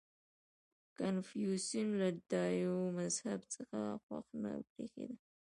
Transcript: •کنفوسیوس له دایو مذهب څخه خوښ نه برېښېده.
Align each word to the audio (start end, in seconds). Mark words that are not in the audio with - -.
•کنفوسیوس 0.97 1.67
له 1.99 2.09
دایو 2.31 2.77
مذهب 2.99 3.39
څخه 3.55 3.77
خوښ 4.03 4.27
نه 4.43 4.51
برېښېده. 4.69 5.15